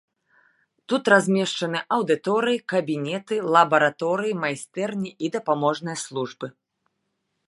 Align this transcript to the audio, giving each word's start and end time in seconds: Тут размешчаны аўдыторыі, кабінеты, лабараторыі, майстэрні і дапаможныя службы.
Тут 0.91 1.03
размешчаны 1.13 1.81
аўдыторыі, 1.97 2.61
кабінеты, 2.73 3.35
лабараторыі, 3.57 4.33
майстэрні 4.47 5.11
і 5.27 5.31
дапаможныя 5.37 5.97
службы. 6.05 6.47